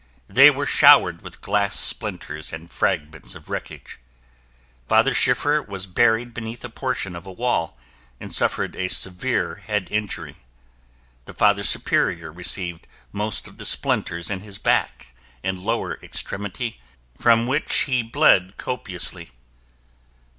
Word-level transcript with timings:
They 0.27 0.49
were 0.49 0.65
showered 0.65 1.21
with 1.21 1.41
glass 1.41 1.79
splinters 1.79 2.51
and 2.51 2.71
fragments 2.71 3.35
of 3.35 3.51
wreckage. 3.51 3.99
Father 4.89 5.13
Schiffer 5.13 5.61
was 5.61 5.85
buried 5.85 6.33
beneath 6.33 6.65
a 6.65 6.71
portion 6.71 7.15
of 7.15 7.27
a 7.27 7.31
wall 7.31 7.77
and 8.19 8.33
suffered 8.33 8.75
a 8.75 8.87
severe 8.87 9.57
head 9.67 9.89
injury. 9.91 10.37
The 11.25 11.35
Father 11.35 11.61
Superior 11.61 12.31
received 12.33 12.87
most 13.11 13.47
of 13.47 13.57
the 13.59 13.63
splinters 13.65 14.31
in 14.31 14.39
his 14.41 14.57
back 14.57 15.13
and 15.43 15.59
lower 15.59 15.99
extremity 16.01 16.79
from 17.15 17.45
which 17.45 17.81
he 17.81 18.01
bled 18.01 18.57
copiously. 18.57 19.29